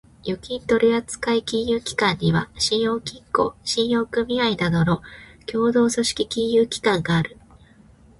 [0.23, 5.03] 預金取扱金融機関には、信用金庫、信用組合などの
[5.45, 7.37] 協同組織金融機関がある。